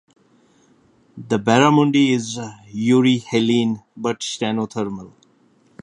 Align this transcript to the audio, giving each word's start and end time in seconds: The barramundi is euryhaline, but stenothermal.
The 1.15 1.37
barramundi 1.37 2.15
is 2.15 2.39
euryhaline, 2.73 3.83
but 3.95 4.21
stenothermal. 4.21 5.11